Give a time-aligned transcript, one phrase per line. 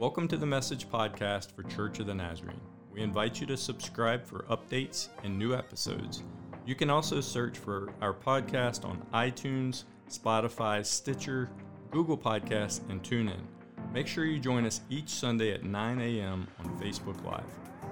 [0.00, 2.58] Welcome to the Message Podcast for Church of the Nazarene.
[2.90, 6.22] We invite you to subscribe for updates and new episodes.
[6.64, 11.50] You can also search for our podcast on iTunes, Spotify, Stitcher,
[11.90, 13.42] Google Podcasts, and TuneIn.
[13.92, 16.48] Make sure you join us each Sunday at 9 a.m.
[16.60, 17.44] on Facebook Live.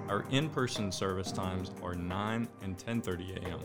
[0.07, 3.59] Our in-person service times are 9 and 10:30 a.m.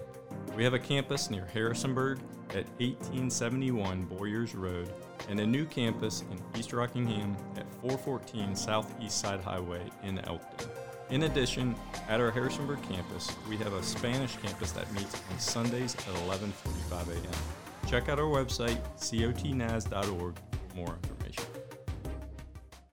[0.54, 2.18] We have a campus near Harrisonburg
[2.50, 4.90] at 1871 Boyers Road
[5.28, 10.68] and a new campus in East Rockingham at 414 Southeast Side Highway in Elkton.
[11.10, 11.74] In addition,
[12.08, 17.08] at our Harrisonburg campus, we have a Spanish campus that meets on Sundays at 11:45
[17.08, 17.88] a.m.
[17.88, 20.34] Check out our website cotnaz.org
[20.68, 21.44] for more information.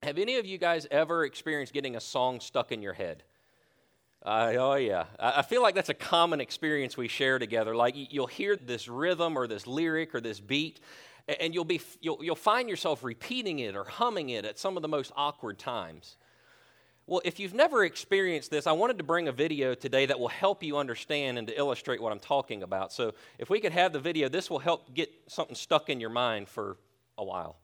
[0.03, 3.23] Have any of you guys ever experienced getting a song stuck in your head?
[4.23, 5.05] Uh, oh, yeah.
[5.19, 7.75] I feel like that's a common experience we share together.
[7.75, 10.79] Like you'll hear this rhythm or this lyric or this beat,
[11.27, 14.81] and you'll, be, you'll, you'll find yourself repeating it or humming it at some of
[14.81, 16.17] the most awkward times.
[17.07, 20.29] Well, if you've never experienced this, I wanted to bring a video today that will
[20.29, 22.93] help you understand and to illustrate what I'm talking about.
[22.93, 26.09] So, if we could have the video, this will help get something stuck in your
[26.09, 26.77] mind for
[27.17, 27.57] a while.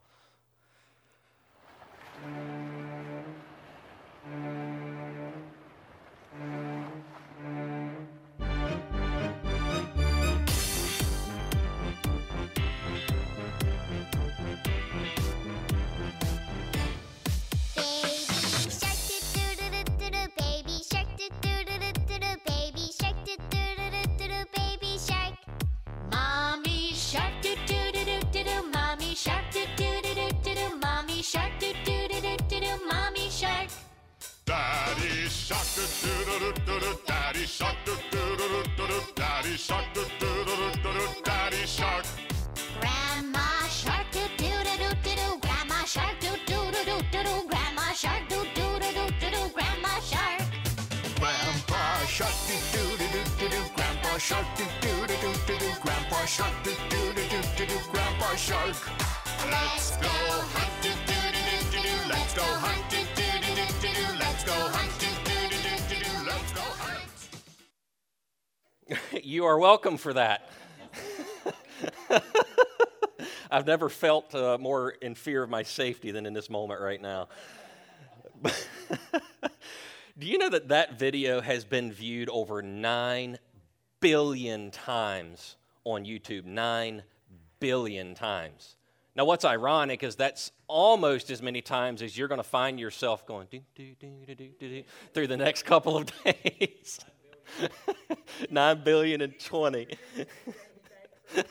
[54.28, 55.82] Shark, do do do do do do.
[55.82, 57.92] Grandpa shark, do do do do do do.
[57.92, 58.76] Grandpa shark.
[59.50, 60.16] Let's go
[60.54, 61.94] hunt, do do do do do.
[62.10, 64.20] Let's go hunt, do do do do do.
[64.20, 65.17] Let's go hunt, do do do
[69.28, 70.50] you are welcome for that.
[73.52, 77.02] I've never felt uh, more in fear of my safety than in this moment right
[77.02, 77.28] now.
[78.44, 83.38] Do you know that that video has been viewed over 9
[84.00, 86.46] billion times on YouTube.
[86.46, 87.04] Nine
[87.60, 88.76] billion times.
[89.16, 93.26] Now, what's ironic is that's almost as many times as you're going to find yourself
[93.26, 94.84] going do, do, do,
[95.14, 97.00] through the next couple of days.
[98.50, 99.88] 9 billion and 20.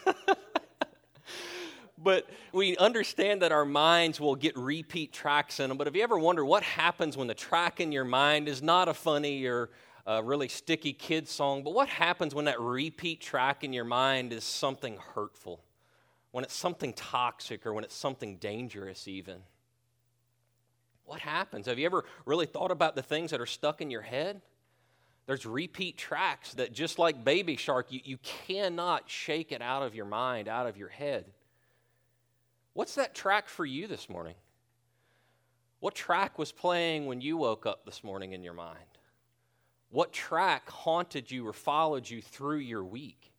[1.98, 5.78] but we understand that our minds will get repeat tracks in them.
[5.78, 8.88] But have you ever wondered what happens when the track in your mind is not
[8.88, 9.70] a funny or
[10.06, 14.32] a really sticky kid song, but what happens when that repeat track in your mind
[14.32, 15.64] is something hurtful?
[16.30, 19.38] When it's something toxic or when it's something dangerous, even?
[21.04, 21.66] What happens?
[21.66, 24.42] Have you ever really thought about the things that are stuck in your head?
[25.26, 29.94] There's repeat tracks that, just like Baby Shark, you, you cannot shake it out of
[29.94, 31.26] your mind, out of your head.
[32.74, 34.34] What's that track for you this morning?
[35.80, 38.78] What track was playing when you woke up this morning in your mind?
[39.90, 43.32] What track haunted you or followed you through your week?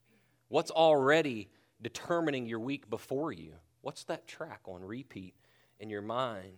[0.50, 1.50] What's already
[1.82, 3.54] determining your week before you?
[3.82, 5.36] What's that track on repeat
[5.80, 6.58] in your mind?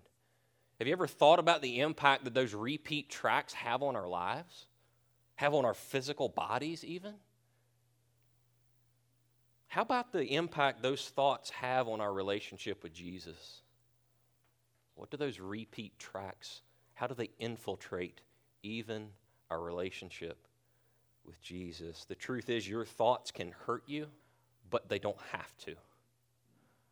[0.79, 4.68] Have you ever thought about the impact that those repeat tracks have on our lives?
[5.39, 7.13] Have on our physical bodies, even?
[9.67, 13.61] How about the impact those thoughts have on our relationship with Jesus?
[14.95, 16.61] What do those repeat tracks,
[16.93, 18.19] how do they infiltrate
[18.63, 19.07] even
[19.49, 20.45] our relationship
[21.25, 22.03] with Jesus.
[22.03, 24.07] The truth is, your thoughts can hurt you,
[24.69, 25.75] but they don't have to.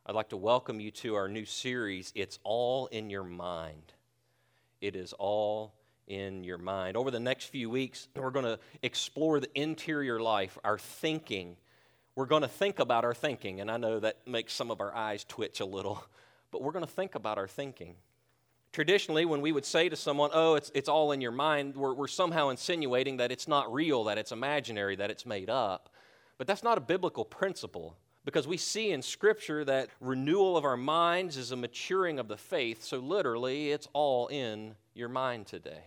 [0.06, 3.92] I'd like to welcome you to our new series, It's All in Your Mind.
[4.80, 5.74] It is all
[6.08, 6.98] in your mind.
[6.98, 11.58] Over the next few weeks, we're going to explore the interior life, our thinking.
[12.16, 14.96] We're going to think about our thinking, and I know that makes some of our
[14.96, 16.04] eyes twitch a little,
[16.52, 17.96] but we're going to think about our thinking.
[18.72, 21.94] Traditionally, when we would say to someone, oh, it's, it's all in your mind, we're,
[21.94, 25.90] we're somehow insinuating that it's not real, that it's imaginary, that it's made up.
[26.38, 30.78] But that's not a biblical principle because we see in Scripture that renewal of our
[30.78, 32.84] minds is a maturing of the faith.
[32.84, 35.86] So, literally, it's all in your mind today.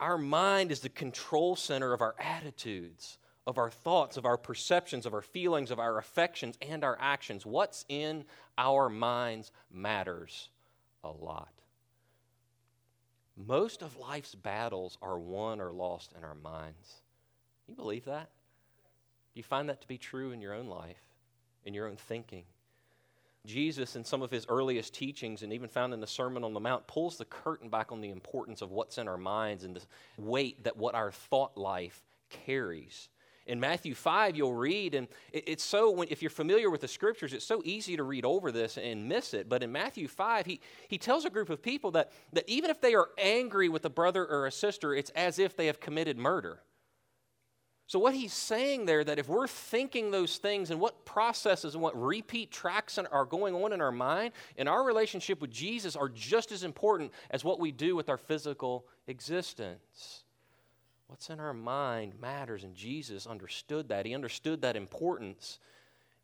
[0.00, 5.06] Our mind is the control center of our attitudes, of our thoughts, of our perceptions,
[5.06, 7.44] of our feelings, of our affections, and our actions.
[7.44, 8.24] What's in
[8.56, 10.50] our minds matters
[11.02, 11.52] a lot.
[13.36, 17.02] Most of life's battles are won or lost in our minds.
[17.66, 18.30] You believe that?
[19.34, 21.02] Do you find that to be true in your own life,
[21.64, 22.44] in your own thinking?
[23.46, 26.60] Jesus, in some of his earliest teachings, and even found in the Sermon on the
[26.60, 29.82] Mount, pulls the curtain back on the importance of what's in our minds and the
[30.18, 33.08] weight that what our thought life carries.
[33.46, 37.46] In Matthew 5, you'll read, and it's so, if you're familiar with the scriptures, it's
[37.46, 39.48] so easy to read over this and miss it.
[39.48, 42.82] But in Matthew 5, he, he tells a group of people that, that even if
[42.82, 46.18] they are angry with a brother or a sister, it's as if they have committed
[46.18, 46.60] murder.
[47.88, 51.82] So, what he's saying there, that if we're thinking those things and what processes and
[51.82, 56.10] what repeat tracks are going on in our mind, in our relationship with Jesus are
[56.10, 60.24] just as important as what we do with our physical existence.
[61.06, 64.04] What's in our mind matters, and Jesus understood that.
[64.04, 65.58] He understood that importance,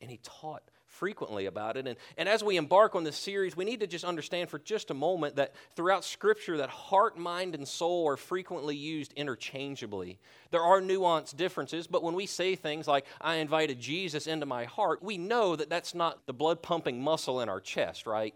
[0.02, 0.64] and he taught
[0.94, 1.86] frequently about it.
[1.86, 4.90] And, and as we embark on this series, we need to just understand for just
[4.90, 10.18] a moment that throughout Scripture, that heart, mind, and soul are frequently used interchangeably.
[10.50, 14.64] There are nuanced differences, but when we say things like, I invited Jesus into my
[14.64, 18.34] heart, we know that that's not the blood pumping muscle in our chest, right?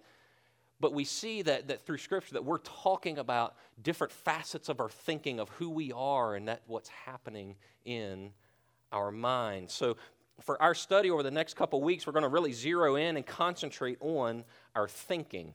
[0.81, 4.91] But we see that, that through Scripture that we're talking about different facets of our
[4.91, 8.33] thinking of who we are and that what's happening in
[8.93, 9.71] our mind.
[9.71, 9.97] So
[10.41, 13.27] for our study over the next couple weeks, we're going to really zero in and
[13.27, 14.45] concentrate on
[14.75, 15.55] our thinking,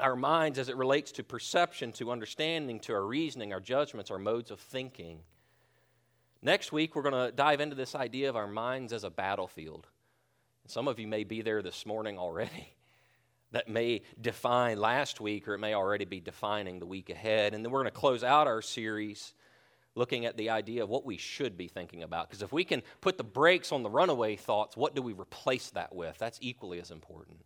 [0.00, 4.18] our minds as it relates to perception, to understanding, to our reasoning, our judgments, our
[4.18, 5.20] modes of thinking.
[6.42, 9.86] Next week, we're going to dive into this idea of our minds as a battlefield.
[10.66, 12.74] Some of you may be there this morning already.
[13.52, 17.52] That may define last week, or it may already be defining the week ahead.
[17.52, 19.34] And then we're going to close out our series
[19.94, 22.28] looking at the idea of what we should be thinking about.
[22.28, 25.70] Because if we can put the brakes on the runaway thoughts, what do we replace
[25.70, 26.16] that with?
[26.18, 27.38] That's equally as important.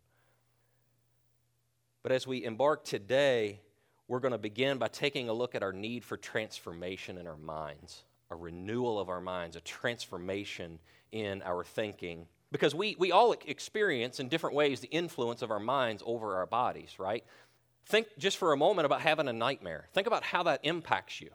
[2.02, 3.60] But as we embark today,
[4.06, 7.36] we're going to begin by taking a look at our need for transformation in our
[7.36, 10.78] minds, a renewal of our minds, a transformation
[11.10, 12.26] in our thinking.
[12.52, 16.46] Because we, we all experience in different ways the influence of our minds over our
[16.46, 17.24] bodies, right?
[17.86, 19.86] Think just for a moment about having a nightmare.
[19.92, 21.30] Think about how that impacts you.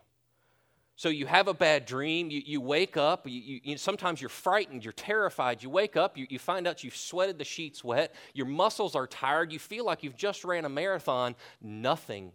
[1.02, 4.30] So you have a bad dream, you, you wake up, you, you, you, sometimes you're
[4.30, 5.64] frightened, you're terrified.
[5.64, 9.08] You wake up, you, you find out you've sweated the sheets wet, your muscles are
[9.08, 11.36] tired, you feel like you've just ran a marathon.
[11.60, 12.32] Nothing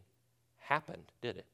[0.57, 1.47] happened, did it?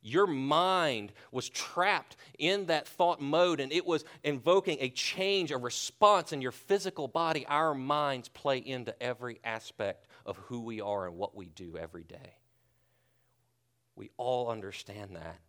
[0.00, 5.58] Your mind was trapped in that thought mode and it was invoking a change, a
[5.58, 7.44] response in your physical body.
[7.48, 12.04] Our minds play into every aspect of who we are and what we do every
[12.04, 12.36] day.
[13.96, 15.40] We all understand that.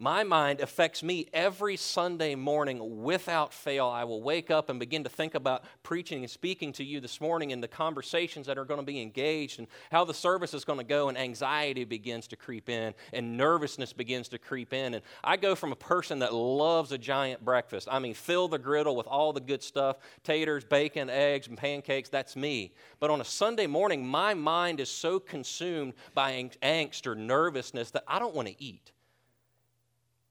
[0.00, 3.88] My mind affects me every Sunday morning without fail.
[3.88, 7.20] I will wake up and begin to think about preaching and speaking to you this
[7.20, 10.64] morning and the conversations that are going to be engaged and how the service is
[10.64, 14.94] going to go, and anxiety begins to creep in and nervousness begins to creep in.
[14.94, 17.88] And I go from a person that loves a giant breakfast.
[17.90, 22.08] I mean, fill the griddle with all the good stuff taters, bacon, eggs, and pancakes.
[22.08, 22.72] That's me.
[23.00, 28.04] But on a Sunday morning, my mind is so consumed by angst or nervousness that
[28.06, 28.92] I don't want to eat.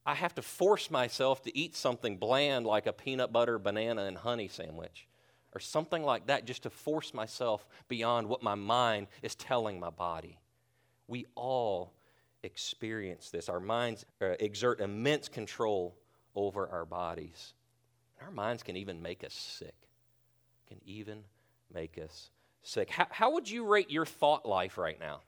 [0.07, 4.17] I have to force myself to eat something bland like a peanut butter, banana, and
[4.17, 5.05] honey sandwich
[5.53, 9.89] or something like that just to force myself beyond what my mind is telling my
[9.89, 10.39] body.
[11.09, 11.91] We all
[12.43, 13.49] experience this.
[13.49, 15.93] Our minds uh, exert immense control
[16.35, 17.53] over our bodies.
[18.17, 19.75] And Our minds can even make us sick.
[20.69, 21.23] Can even
[21.73, 22.29] make us
[22.61, 22.89] sick.
[22.89, 25.19] How, how would you rate your thought life right now?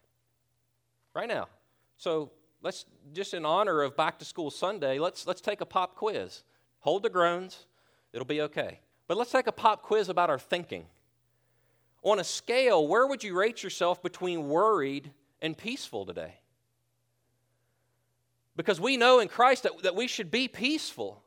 [1.14, 1.50] Right now.
[1.98, 2.32] So
[2.62, 6.44] let's just in honor of back to school Sunday, let's let's take a pop quiz.
[6.80, 7.66] Hold the groans,
[8.14, 8.80] it'll be okay.
[9.08, 10.86] But let's take a pop quiz about our thinking.
[12.04, 15.12] On a scale, where would you rate yourself between worried
[15.42, 16.36] and peaceful today?
[18.56, 21.24] Because we know in Christ that, that we should be peaceful,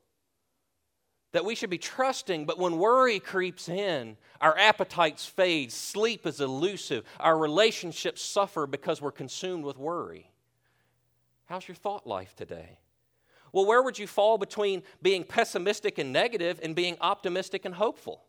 [1.32, 6.40] that we should be trusting, but when worry creeps in, our appetites fade, sleep is
[6.40, 10.31] elusive, our relationships suffer because we're consumed with worry.
[11.52, 12.78] How's your thought life today?
[13.52, 18.24] Well, where would you fall between being pessimistic and negative and being optimistic and hopeful?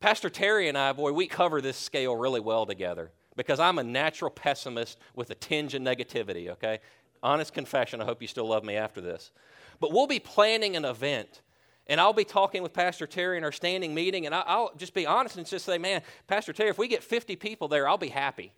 [0.00, 3.84] Pastor Terry and I, boy, we cover this scale really well together because I'm a
[3.84, 6.80] natural pessimist with a tinge of negativity, okay?
[7.22, 9.30] Honest confession, I hope you still love me after this.
[9.78, 11.42] But we'll be planning an event,
[11.88, 15.04] and I'll be talking with Pastor Terry in our standing meeting, and I'll just be
[15.04, 18.08] honest and just say, man, Pastor Terry, if we get 50 people there, I'll be
[18.08, 18.54] happy.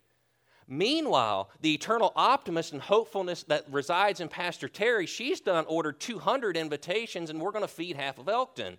[0.67, 6.57] Meanwhile, the eternal optimist and hopefulness that resides in Pastor Terry, she's done ordered 200
[6.57, 8.77] invitations, and we're going to feed half of Elkton.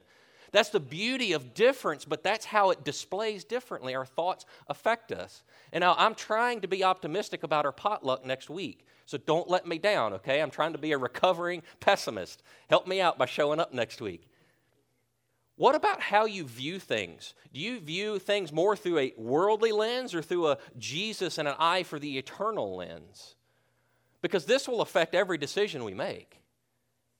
[0.52, 3.95] That's the beauty of difference, but that's how it displays differently.
[3.95, 5.43] Our thoughts affect us.
[5.73, 8.87] And now I'm trying to be optimistic about our potluck next week.
[9.07, 10.43] So don't let me down, okay?
[10.43, 12.43] I'm trying to be a recovering pessimist.
[12.69, 14.28] Help me out by showing up next week.
[15.56, 17.34] What about how you view things?
[17.52, 21.54] Do you view things more through a worldly lens or through a Jesus and an
[21.58, 23.36] eye for the eternal lens?
[24.20, 26.40] Because this will affect every decision we make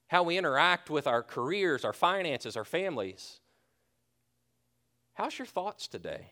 [0.07, 3.41] how we interact with our careers, our finances, our families.
[5.15, 6.31] How's your thoughts today?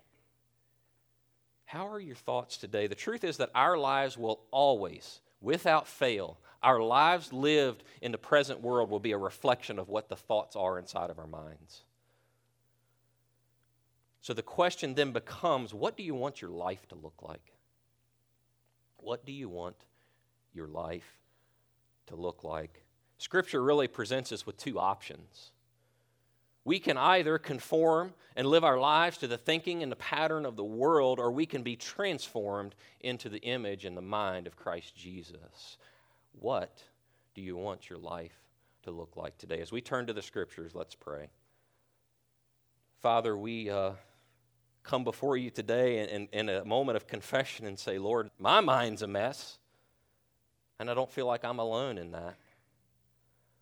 [1.66, 2.88] How are your thoughts today?
[2.88, 8.18] The truth is that our lives will always, without fail, our lives lived in the
[8.18, 11.84] present world will be a reflection of what the thoughts are inside of our minds.
[14.26, 17.54] So the question then becomes what do you want your life to look like?
[18.98, 19.76] What do you want
[20.52, 21.20] your life
[22.08, 22.86] to look like?
[23.20, 25.52] Scripture really presents us with two options.
[26.64, 30.56] We can either conform and live our lives to the thinking and the pattern of
[30.56, 34.96] the world, or we can be transformed into the image and the mind of Christ
[34.96, 35.78] Jesus.
[36.32, 36.82] What
[37.36, 38.40] do you want your life
[38.86, 39.62] to look like today?
[39.62, 41.28] As we turn to the Scriptures, let's pray.
[43.04, 43.92] Father, we uh,
[44.86, 48.62] come before you today in, in, in a moment of confession and say, Lord, my
[48.62, 49.58] mind's a mess,
[50.80, 52.36] and I don't feel like I'm alone in that.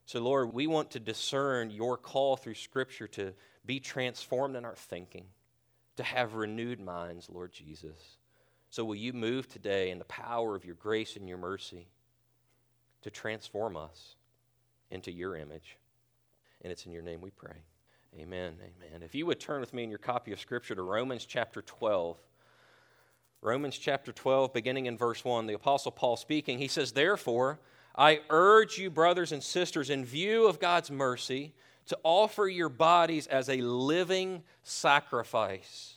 [0.06, 3.34] So, Lord, we want to discern your call through Scripture to
[3.66, 5.26] be transformed in our thinking,
[5.96, 8.18] to have renewed minds, Lord Jesus.
[8.70, 11.88] So, will you move today in the power of your grace and your mercy
[13.02, 14.16] to transform us
[14.92, 15.78] into your image?
[16.62, 17.64] And it's in your name we pray.
[18.20, 18.54] Amen.
[18.62, 19.02] Amen.
[19.02, 22.18] If you would turn with me in your copy of Scripture to Romans chapter 12.
[23.42, 27.60] Romans chapter 12, beginning in verse 1, the Apostle Paul speaking, he says, Therefore,
[27.96, 31.54] I urge you, brothers and sisters, in view of God's mercy,
[31.88, 35.96] to offer your bodies as a living sacrifice,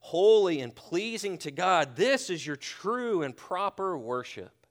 [0.00, 1.94] holy and pleasing to God.
[1.94, 4.63] This is your true and proper worship.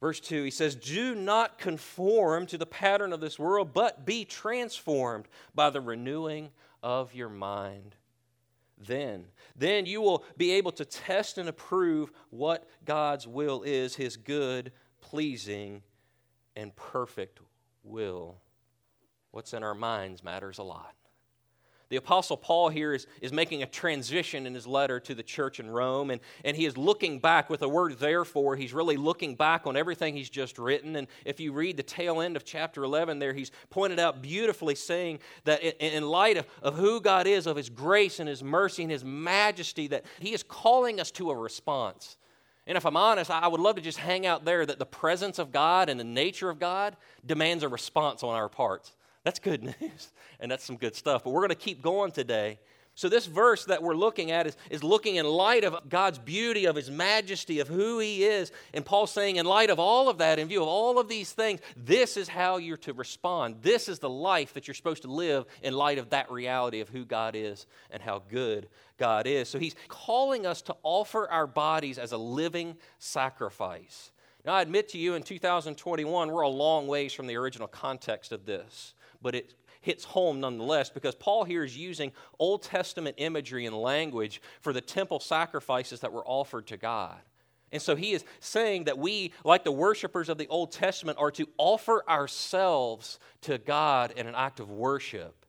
[0.00, 4.24] Verse 2, he says, Do not conform to the pattern of this world, but be
[4.24, 6.50] transformed by the renewing
[6.82, 7.96] of your mind.
[8.78, 9.26] Then,
[9.56, 14.72] then you will be able to test and approve what God's will is, his good,
[15.02, 15.82] pleasing,
[16.56, 17.40] and perfect
[17.84, 18.38] will.
[19.32, 20.94] What's in our minds matters a lot.
[21.90, 25.58] The Apostle Paul here is, is making a transition in his letter to the church
[25.58, 28.54] in Rome, and, and he is looking back with the word therefore.
[28.54, 30.94] He's really looking back on everything he's just written.
[30.94, 34.76] And if you read the tail end of chapter 11 there, he's pointed out beautifully,
[34.76, 38.44] saying that in, in light of, of who God is, of his grace and his
[38.44, 42.18] mercy and his majesty, that he is calling us to a response.
[42.68, 45.40] And if I'm honest, I would love to just hang out there that the presence
[45.40, 48.92] of God and the nature of God demands a response on our parts.
[49.24, 51.24] That's good news, and that's some good stuff.
[51.24, 52.58] But we're going to keep going today
[53.00, 56.66] so, this verse that we're looking at is, is looking in light of God's beauty,
[56.66, 58.52] of His majesty, of who He is.
[58.74, 61.32] And Paul's saying, in light of all of that, in view of all of these
[61.32, 63.56] things, this is how you're to respond.
[63.62, 66.90] This is the life that you're supposed to live in light of that reality of
[66.90, 69.48] who God is and how good God is.
[69.48, 74.10] So, He's calling us to offer our bodies as a living sacrifice.
[74.44, 78.32] Now, I admit to you, in 2021, we're a long ways from the original context
[78.32, 83.66] of this, but it hits home nonetheless because Paul here is using Old Testament imagery
[83.66, 87.18] and language for the temple sacrifices that were offered to God.
[87.72, 91.30] And so he is saying that we, like the worshipers of the Old Testament, are
[91.32, 95.46] to offer ourselves to God in an act of worship.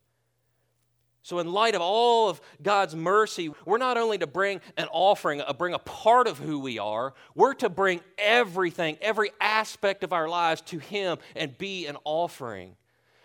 [1.23, 5.43] So, in light of all of God's mercy, we're not only to bring an offering,
[5.45, 10.13] a, bring a part of who we are, we're to bring everything, every aspect of
[10.13, 12.75] our lives to Him and be an offering.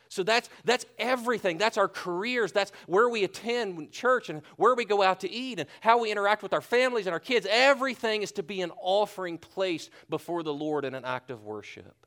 [0.09, 1.59] So that's, that's everything.
[1.59, 2.53] That's our careers.
[2.53, 6.11] That's where we attend church and where we go out to eat and how we
[6.11, 7.47] interact with our families and our kids.
[7.51, 12.07] Everything is to be an offering placed before the Lord in an act of worship.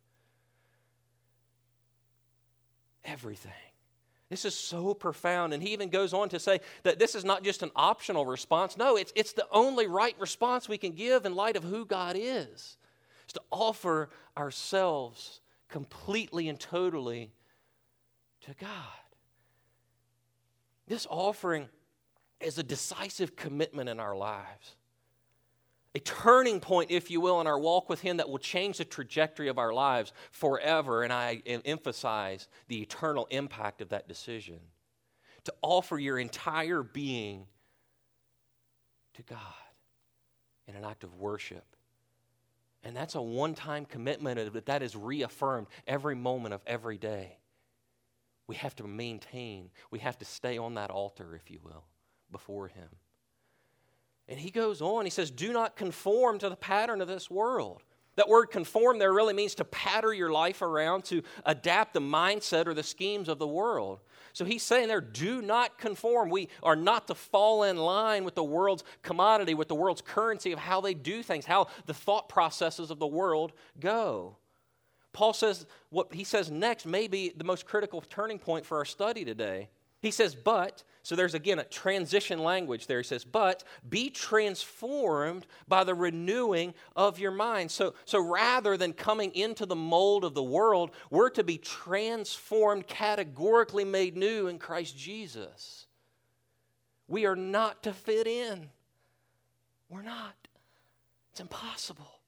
[3.03, 3.51] Everything.
[4.29, 5.53] This is so profound.
[5.53, 8.77] And he even goes on to say that this is not just an optional response.
[8.77, 12.15] No, it's, it's the only right response we can give in light of who God
[12.17, 12.77] is.
[13.23, 17.31] It's to offer ourselves completely and totally
[18.49, 18.69] to God.
[20.87, 21.69] This offering
[22.41, 24.75] is a decisive commitment in our lives,
[25.93, 28.85] a turning point, if you will, in our walk with Him that will change the
[28.85, 31.03] trajectory of our lives forever.
[31.03, 34.59] And I emphasize the eternal impact of that decision
[35.45, 37.45] to offer your entire being
[39.15, 39.37] to God
[40.67, 41.65] in an act of worship.
[42.83, 47.38] And that's a one time commitment that is reaffirmed every moment of every day
[48.49, 51.83] We have to maintain, we have to stay on that altar, if you will,
[52.31, 52.89] before Him.
[54.27, 57.83] And he goes on, he says, Do not conform to the pattern of this world.
[58.15, 62.65] That word conform there really means to patter your life around, to adapt the mindset
[62.65, 63.99] or the schemes of the world.
[64.33, 66.31] So he's saying there, do not conform.
[66.31, 70.53] We are not to fall in line with the world's commodity, with the world's currency
[70.53, 74.37] of how they do things, how the thought processes of the world go.
[75.13, 78.85] Paul says what he says next may be the most critical turning point for our
[78.85, 79.69] study today.
[80.01, 82.99] He says, but, so there's again a transition language there.
[82.99, 87.69] He says, but be transformed by the renewing of your mind.
[87.69, 92.87] So, so rather than coming into the mold of the world, we're to be transformed,
[92.87, 95.87] categorically made new in Christ Jesus.
[97.09, 98.69] We are not to fit in.
[99.89, 100.35] We're not.
[101.31, 102.18] It's impossible.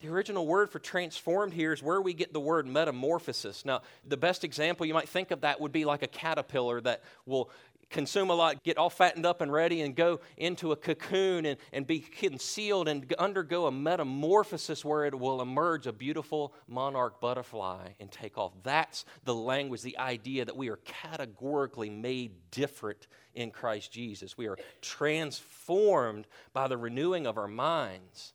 [0.00, 3.64] The original word for transformed here is where we get the word metamorphosis.
[3.64, 7.02] Now, the best example you might think of that would be like a caterpillar that
[7.26, 7.50] will
[7.90, 11.58] consume a lot, get all fattened up and ready, and go into a cocoon and,
[11.72, 17.88] and be concealed and undergo a metamorphosis where it will emerge a beautiful monarch butterfly
[17.98, 18.52] and take off.
[18.62, 24.36] That's the language, the idea that we are categorically made different in Christ Jesus.
[24.36, 28.34] We are transformed by the renewing of our minds.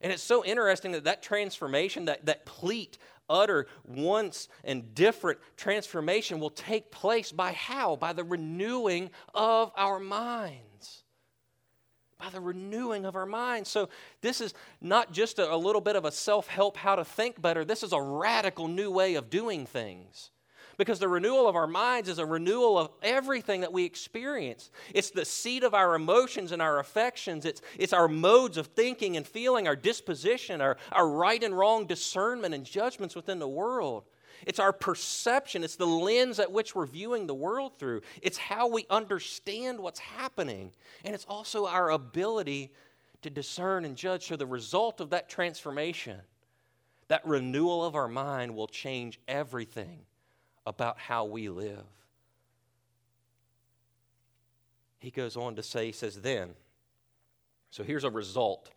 [0.00, 6.40] And it's so interesting that that transformation, that, that complete, utter, once and different transformation
[6.40, 7.96] will take place by how?
[7.96, 11.04] By the renewing of our minds.
[12.18, 13.70] By the renewing of our minds.
[13.70, 13.88] So,
[14.22, 17.40] this is not just a, a little bit of a self help how to think
[17.40, 20.30] better, this is a radical new way of doing things.
[20.78, 24.70] Because the renewal of our minds is a renewal of everything that we experience.
[24.94, 27.44] It's the seat of our emotions and our affections.
[27.44, 31.86] It's, it's our modes of thinking and feeling, our disposition, our, our right and wrong
[31.86, 34.04] discernment and judgments within the world.
[34.46, 35.64] It's our perception.
[35.64, 38.02] It's the lens at which we're viewing the world through.
[38.22, 40.70] It's how we understand what's happening.
[41.04, 42.70] And it's also our ability
[43.22, 44.28] to discern and judge.
[44.28, 46.20] So, the result of that transformation,
[47.08, 50.02] that renewal of our mind, will change everything
[50.68, 51.84] about how we live.
[54.98, 56.50] He goes on to say, he says, then.
[57.70, 58.70] So here's a result.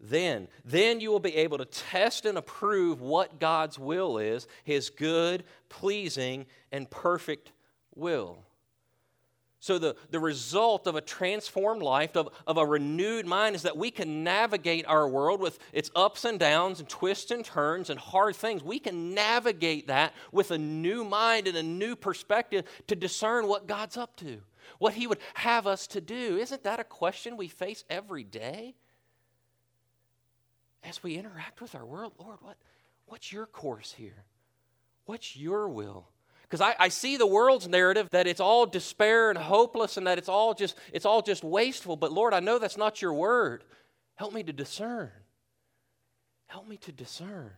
[0.00, 4.90] Then, then you will be able to test and approve what God's will is, his
[4.90, 7.52] good, pleasing, and perfect
[7.94, 8.38] will.
[9.58, 13.76] So, the, the result of a transformed life, of, of a renewed mind, is that
[13.76, 17.98] we can navigate our world with its ups and downs and twists and turns and
[17.98, 18.62] hard things.
[18.62, 23.66] We can navigate that with a new mind and a new perspective to discern what
[23.66, 24.42] God's up to,
[24.78, 26.36] what He would have us to do.
[26.36, 28.74] Isn't that a question we face every day?
[30.84, 32.58] As we interact with our world, Lord, what,
[33.06, 34.24] what's your course here?
[35.06, 36.08] What's your will?
[36.48, 40.16] Because I, I, see the world's narrative that it's all despair and hopeless and that
[40.16, 41.96] it's all just it's all just wasteful.
[41.96, 43.64] But Lord, I know that's not your word.
[44.14, 45.10] Help me to discern.
[46.46, 47.50] Help me to discern.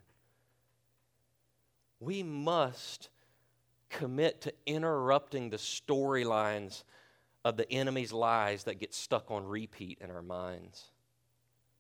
[2.01, 3.11] We must
[3.91, 6.85] commit to interrupting the storylines
[7.45, 10.91] of the enemy's lies that get stuck on repeat in our minds.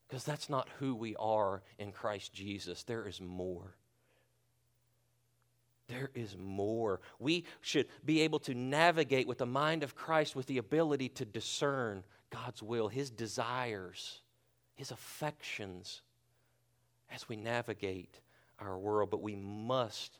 [0.08, 2.82] Because that's not who we are in Christ Jesus.
[2.82, 3.77] There is more.
[5.88, 7.00] There is more.
[7.18, 11.24] We should be able to navigate with the mind of Christ with the ability to
[11.24, 14.20] discern God's will, His desires,
[14.74, 16.02] His affections
[17.10, 18.20] as we navigate
[18.58, 19.10] our world.
[19.10, 20.18] But we must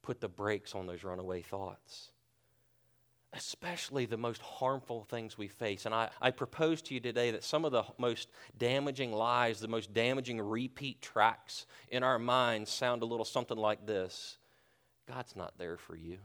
[0.00, 2.12] put the brakes on those runaway thoughts,
[3.34, 5.84] especially the most harmful things we face.
[5.84, 9.68] And I, I propose to you today that some of the most damaging lies, the
[9.68, 14.38] most damaging repeat tracks in our minds sound a little something like this
[15.06, 16.18] God's not there for you.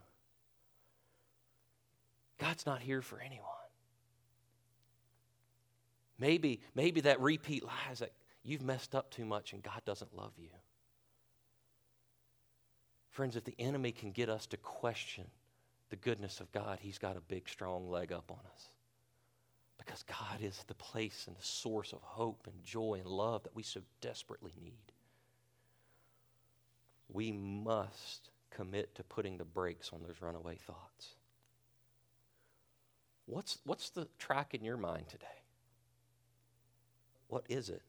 [2.39, 3.47] God's not here for anyone.
[6.17, 8.11] Maybe, maybe that repeat lies that
[8.43, 10.49] you've messed up too much and God doesn't love you.
[13.11, 15.25] Friends, if the enemy can get us to question
[15.89, 18.69] the goodness of God, he's got a big, strong leg up on us.
[19.77, 23.55] Because God is the place and the source of hope and joy and love that
[23.55, 24.93] we so desperately need.
[27.09, 31.15] We must commit to putting the brakes on those runaway thoughts.
[33.25, 35.25] What's, what's the track in your mind today?
[37.27, 37.81] What is it?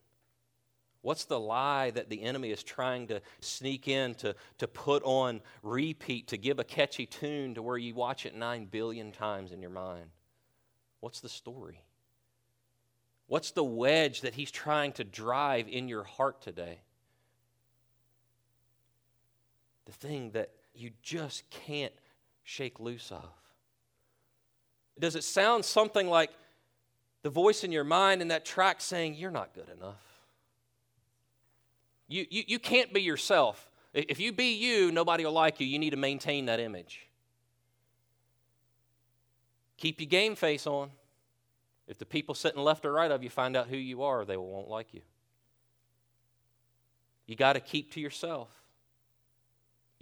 [1.03, 5.41] What's the lie that the enemy is trying to sneak in to, to put on
[5.65, 9.61] repeat, to give a catchy tune to where you watch it nine billion times in
[9.61, 10.11] your mind?
[11.01, 11.83] What's the story?
[13.27, 16.83] What's the wedge that he's trying to drive in your heart today?
[19.87, 21.93] The thing that you just can't
[22.45, 23.29] shake loose of?
[24.99, 26.31] Does it sound something like
[27.23, 30.03] the voice in your mind in that track saying, You're not good enough?
[32.09, 33.71] You, you, you can't be yourself.
[33.95, 35.67] If you be you, nobody will like you.
[35.67, 37.07] You need to maintain that image.
[39.77, 40.91] Keep your game face on.
[41.87, 44.37] If the people sitting left or right of you find out who you are, they
[44.37, 45.03] won't like you.
[47.27, 48.62] You got to keep to yourself.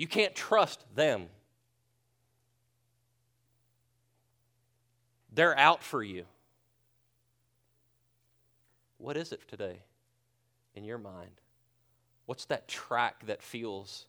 [0.01, 1.27] You can't trust them.
[5.31, 6.25] They're out for you.
[8.97, 9.83] What is it today
[10.75, 11.43] in your mind?
[12.25, 14.07] What's that track that feels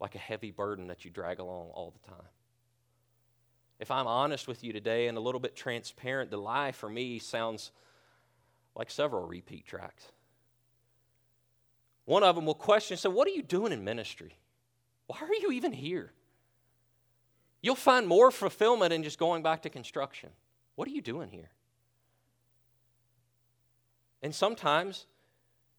[0.00, 2.26] like a heavy burden that you drag along all the time?
[3.78, 7.20] If I'm honest with you today and a little bit transparent, the lie for me
[7.20, 7.70] sounds
[8.74, 10.10] like several repeat tracks.
[12.06, 14.34] One of them will question, so what are you doing in ministry?
[15.12, 16.10] Why are you even here?
[17.60, 20.30] You'll find more fulfillment in just going back to construction.
[20.74, 21.50] What are you doing here?
[24.22, 25.04] And sometimes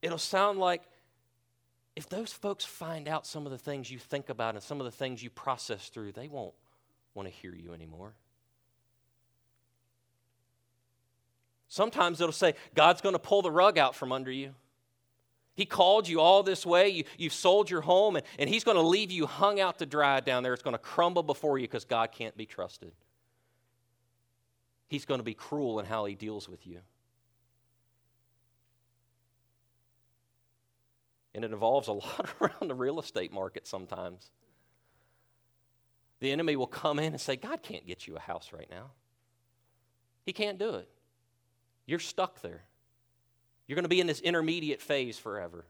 [0.03, 0.83] it'll sound like
[1.95, 4.85] if those folks find out some of the things you think about and some of
[4.85, 6.53] the things you process through, they won't
[7.15, 8.13] want to hear you anymore.
[11.69, 14.53] Sometimes it'll say, God's going to pull the rug out from under you.
[15.55, 16.89] He called you all this way.
[16.89, 19.85] You, you've sold your home, and, and He's going to leave you hung out to
[19.85, 20.53] dry down there.
[20.53, 22.91] It's going to crumble before you because God can't be trusted.
[24.87, 26.79] He's going to be cruel in how He deals with you.
[31.35, 34.31] And it involves a lot around the real estate market sometimes.
[36.19, 38.91] The enemy will come in and say, God can't get you a house right now.
[40.25, 40.89] He can't do it.
[41.85, 42.63] You're stuck there.
[43.73, 45.65] You're going to be in this intermediate phase forever.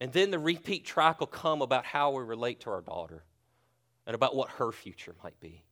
[0.00, 3.24] And then the repeat track will come about how we relate to our daughter
[4.06, 5.64] and about what her future might be.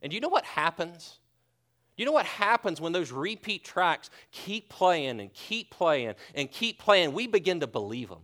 [0.00, 1.18] And you know what happens?
[1.98, 6.78] You know what happens when those repeat tracks keep playing and keep playing and keep
[6.78, 7.12] playing?
[7.12, 8.22] We begin to believe them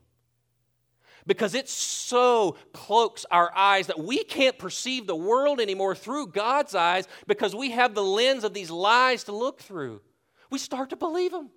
[1.27, 6.75] because it so cloaks our eyes that we can't perceive the world anymore through God's
[6.75, 10.01] eyes because we have the lens of these lies to look through.
[10.49, 11.51] We start to believe them.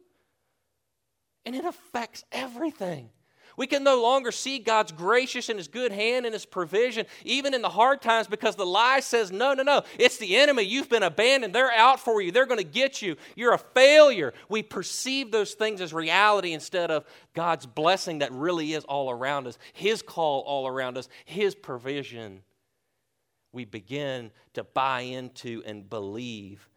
[1.48, 3.10] And it affects everything.
[3.56, 7.54] We can no longer see God's gracious and His good hand and His provision, even
[7.54, 10.64] in the hard times, because the lie says, no, no, no, it's the enemy.
[10.64, 11.56] You've been abandoned.
[11.56, 12.34] They're out for you.
[12.34, 13.16] They're going to get you.
[13.38, 14.34] You're a failure.
[14.50, 19.48] We perceive those things as reality instead of God's blessing that really is all around
[19.48, 22.42] us, His call all around us, His provision.
[23.54, 26.68] We begin to buy into and believe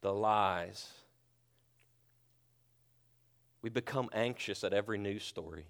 [0.00, 0.88] the lies.
[3.68, 5.66] We become anxious at every news story.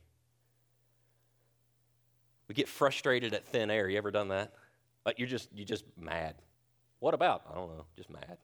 [2.47, 3.89] We get frustrated at thin air.
[3.89, 4.53] You ever done that?
[5.05, 6.37] Like you're just you're just mad.
[7.01, 7.43] What about?
[7.51, 8.39] I don't know, just mad.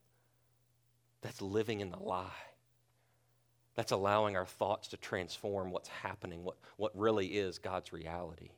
[1.22, 2.26] That's living in the lie.
[3.76, 8.50] That's allowing our thoughts to transform what's happening, what, what really is God's reality.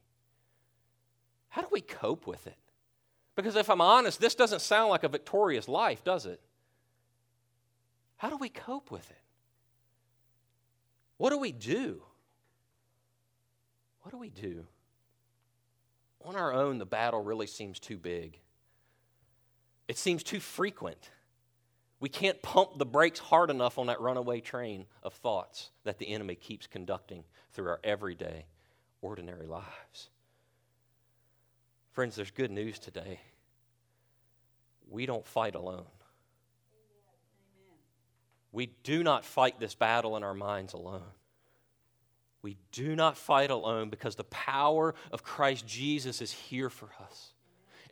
[1.51, 2.57] How do we cope with it?
[3.35, 6.41] Because if I'm honest, this doesn't sound like a victorious life, does it?
[8.17, 9.26] How do we cope with it?
[11.17, 12.03] What do we do?
[14.03, 14.67] What do we do?
[16.27, 18.39] on our own, the battle really seems too big.
[19.87, 21.11] It seems too frequent.
[22.01, 26.09] We can't pump the brakes hard enough on that runaway train of thoughts that the
[26.09, 28.47] enemy keeps conducting through our everyday,
[29.01, 30.11] ordinary lives.
[31.93, 33.21] Friends, there's good news today.
[34.91, 35.87] We don't fight alone.
[38.57, 41.03] We do not fight this battle in our minds alone.
[42.41, 47.35] We do not fight alone because the power of Christ Jesus is here for us.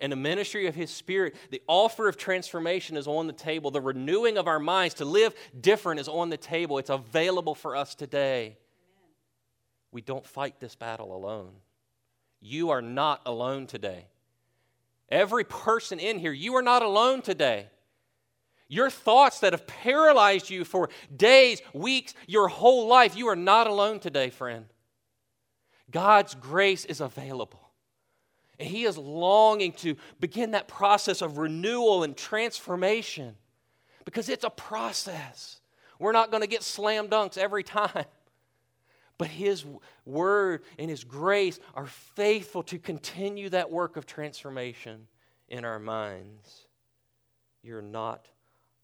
[0.00, 3.70] And the ministry of His Spirit, the offer of transformation is on the table.
[3.72, 6.78] The renewing of our minds to live different is on the table.
[6.78, 8.56] It's available for us today.
[9.92, 11.52] We don't fight this battle alone.
[12.40, 14.06] You are not alone today.
[15.10, 17.66] Every person in here, you are not alone today.
[18.74, 23.68] Your thoughts that have paralyzed you for days, weeks, your whole life, you are not
[23.68, 24.66] alone today, friend.
[25.92, 27.70] God's grace is available.
[28.58, 33.36] And He is longing to begin that process of renewal and transformation
[34.04, 35.60] because it's a process.
[36.00, 38.06] We're not going to get slam dunks every time.
[39.16, 39.64] But His
[40.04, 45.06] Word and His grace are faithful to continue that work of transformation
[45.48, 46.66] in our minds.
[47.62, 48.26] You're not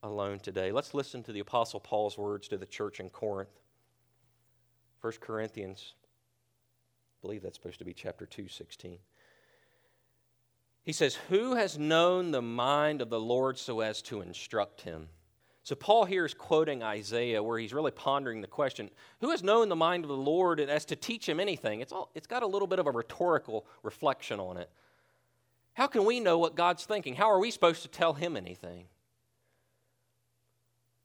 [0.02, 0.72] alone today.
[0.72, 3.50] Let's listen to the Apostle Paul's words to the church in Corinth.
[5.00, 8.98] 1 Corinthians, I believe that's supposed to be chapter 2, 16.
[10.82, 15.08] He says, Who has known the mind of the Lord so as to instruct him?
[15.62, 19.68] So, Paul here is quoting Isaiah, where he's really pondering the question Who has known
[19.68, 21.80] the mind of the Lord as to teach him anything?
[21.80, 24.70] It's, all, it's got a little bit of a rhetorical reflection on it.
[25.74, 27.14] How can we know what God's thinking?
[27.14, 28.86] How are we supposed to tell him anything?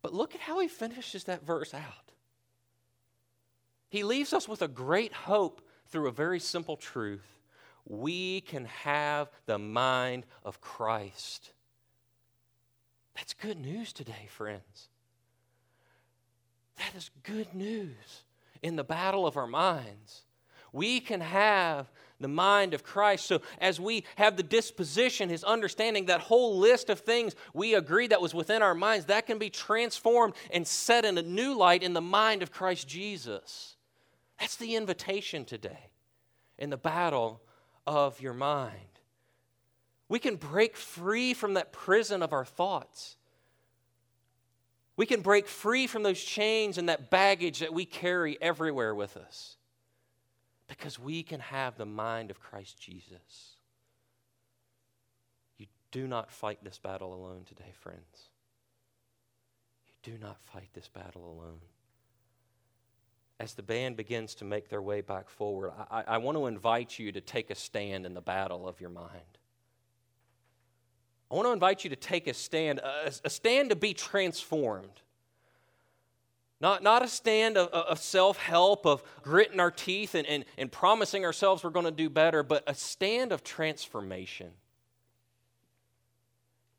[0.06, 2.12] But look at how he finishes that verse out.
[3.88, 7.40] He leaves us with a great hope through a very simple truth.
[7.84, 11.50] We can have the mind of Christ.
[13.16, 14.90] That's good news today, friends.
[16.76, 18.22] That is good news
[18.62, 20.22] in the battle of our minds.
[20.72, 23.26] We can have the mind of Christ.
[23.26, 28.06] So, as we have the disposition, his understanding, that whole list of things we agree
[28.08, 31.82] that was within our minds, that can be transformed and set in a new light
[31.82, 33.76] in the mind of Christ Jesus.
[34.40, 35.90] That's the invitation today
[36.58, 37.40] in the battle
[37.86, 38.80] of your mind.
[40.08, 43.16] We can break free from that prison of our thoughts.
[44.96, 49.16] We can break free from those chains and that baggage that we carry everywhere with
[49.16, 49.56] us
[50.68, 53.56] because we can have the mind of Christ Jesus.
[55.58, 58.30] You do not fight this battle alone today, friends.
[59.86, 61.60] You do not fight this battle alone.
[63.38, 66.98] As the band begins to make their way back forward, I, I want to invite
[66.98, 69.38] you to take a stand in the battle of your mind.
[71.30, 75.02] I want to invite you to take a stand, a, a stand to be transformed.
[76.60, 80.72] Not, not a stand of, of self help, of gritting our teeth and, and, and
[80.72, 84.52] promising ourselves we're going to do better, but a stand of transformation.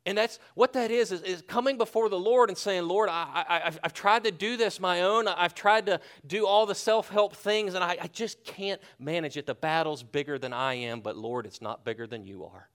[0.04, 3.60] And that's what that is, is, is, coming before the Lord and saying, Lord, I,
[3.62, 5.28] have I've tried to do this my own.
[5.28, 9.36] I've tried to do all the self help things, and I, I just can't manage
[9.36, 9.44] it.
[9.44, 12.70] The battle's bigger than I am, but Lord, it's not bigger than you are.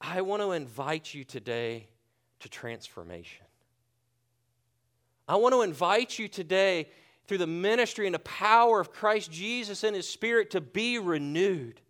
[0.00, 1.88] I want to invite you today
[2.42, 3.46] to transformation.
[5.26, 6.88] I want to invite you today
[7.26, 11.80] through the ministry and the power of Christ Jesus and His Spirit to be renewed.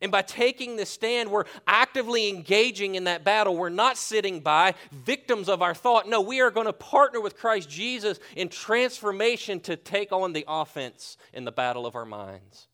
[0.00, 3.56] And by taking this stand, we're actively engaging in that battle.
[3.56, 6.08] We're not sitting by, victims of our thought.
[6.08, 10.44] No, we are going to partner with Christ Jesus in transformation to take on the
[10.46, 12.68] offense in the battle of our minds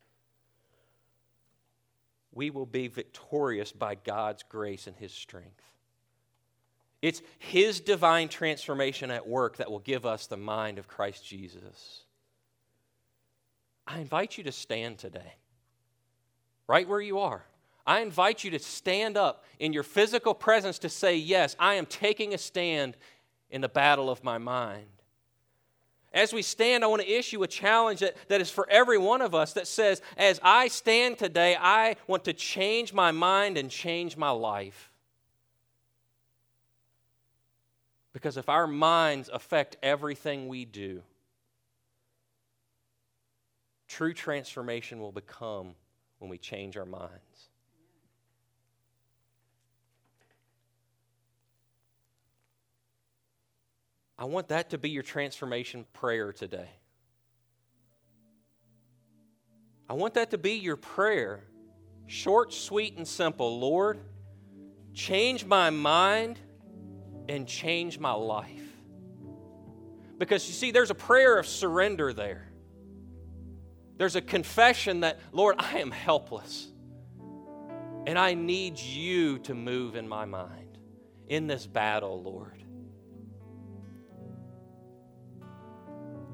[2.35, 5.63] we will be victorious by God's grace and His strength.
[7.05, 12.01] It's His divine transformation at work that will give us the mind of Christ Jesus.
[13.87, 15.35] I invite you to stand today,
[16.67, 17.45] right where you are.
[17.87, 21.85] I invite you to stand up in your physical presence to say, Yes, I am
[21.85, 22.97] taking a stand
[23.51, 24.87] in the battle of my mind.
[26.15, 29.21] As we stand, I want to issue a challenge that, that is for every one
[29.21, 33.69] of us that says, as I stand today, I want to change my mind and
[33.69, 34.91] change my life.
[38.15, 41.03] Because if our minds affect everything we do,
[43.89, 45.75] true transformation will become
[46.21, 47.49] when we change our minds.
[54.17, 56.71] I want that to be your transformation prayer today.
[59.91, 61.43] I want that to be your prayer.
[62.07, 63.59] Short, sweet, and simple.
[63.59, 63.99] Lord,
[64.95, 66.39] change my mind
[67.29, 68.63] and change my life.
[70.19, 72.49] Because you see, there's a prayer of surrender there.
[73.97, 76.69] There's a confession that, Lord, I am helpless.
[78.07, 80.79] And I need you to move in my mind
[81.29, 82.65] in this battle, Lord.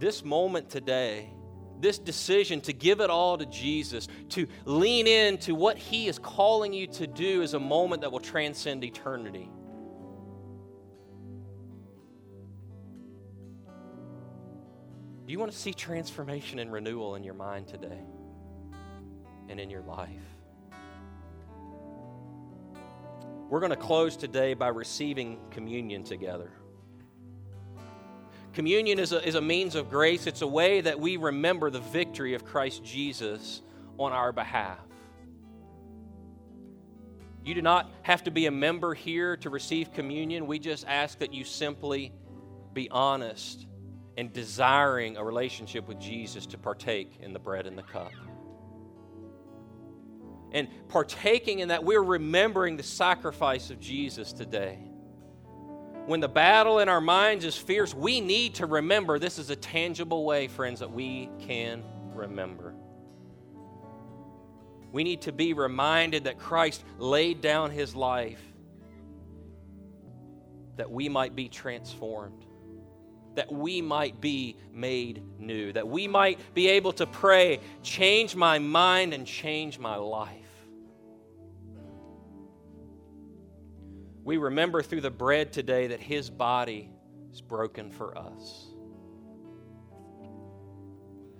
[0.01, 1.31] this moment today,
[1.79, 6.73] this decision to give it all to Jesus, to lean into what He is calling
[6.73, 9.49] you to do, is a moment that will transcend eternity.
[15.31, 18.01] Do you want to see transformation and renewal in your mind today
[19.49, 20.11] and in your life?
[23.49, 26.51] We're going to close today by receiving communion together.
[28.55, 31.79] Communion is a, is a means of grace, it's a way that we remember the
[31.79, 33.63] victory of Christ Jesus
[34.01, 34.81] on our behalf.
[37.45, 40.49] You do not have to be a member here to receive communion.
[40.49, 42.13] We just ask that you simply
[42.75, 43.69] be honest
[44.21, 48.13] and desiring a relationship with Jesus to partake in the bread and the cup.
[50.53, 54.79] And partaking in that, we're remembering the sacrifice of Jesus today
[56.07, 59.55] when the battle in our minds is fierce, we need to remember this is a
[59.57, 62.75] tangible way, friends, that we can remember.
[64.91, 68.43] We need to be reminded that Christ laid down his life
[70.77, 72.45] that we might be transformed,
[73.35, 78.59] that we might be made new, that we might be able to pray, change my
[78.59, 80.37] mind and change my life.
[84.25, 86.91] We remember through the bread today that his body
[87.33, 88.67] is broken for us.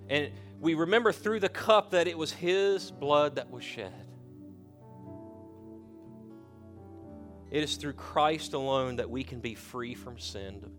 [0.09, 4.07] And we remember through the cup that it was his blood that was shed.
[7.51, 10.71] It is through Christ alone that we can be free from sin,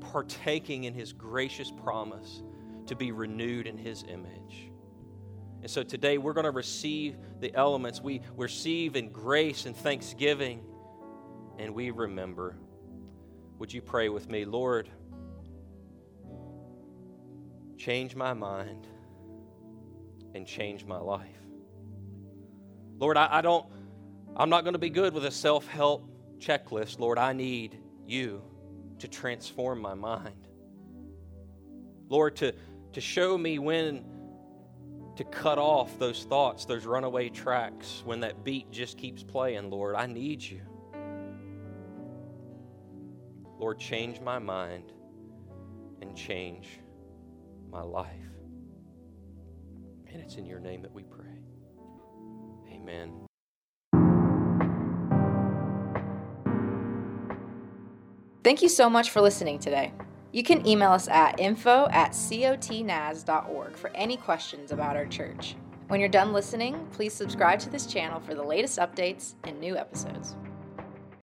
[0.00, 2.42] partaking in his gracious promise
[2.86, 4.70] to be renewed in his image.
[5.62, 8.00] And so today we're going to receive the elements.
[8.00, 10.64] We receive in grace and thanksgiving,
[11.58, 12.56] and we remember.
[13.58, 14.44] Would you pray with me?
[14.44, 14.88] Lord,
[17.76, 18.86] change my mind
[20.34, 21.26] and change my life.
[22.98, 23.66] Lord, I, I don't,
[24.36, 26.98] I'm not going to be good with a self help checklist.
[26.98, 28.42] Lord, I need you
[28.98, 30.48] to transform my mind.
[32.08, 32.54] Lord, to,
[32.92, 34.04] to show me when
[35.16, 39.96] to cut off those thoughts, those runaway tracks, when that beat just keeps playing, Lord.
[39.96, 40.60] I need you.
[43.58, 44.92] Lord, change my mind
[46.02, 46.80] and change
[47.70, 48.10] my life.
[50.12, 51.40] And it's in your name that we pray.
[52.70, 53.26] Amen.
[58.46, 59.92] Thank you so much for listening today.
[60.30, 65.56] You can email us at info at cotnaz.org for any questions about our church.
[65.88, 69.76] When you're done listening, please subscribe to this channel for the latest updates and new
[69.76, 70.36] episodes.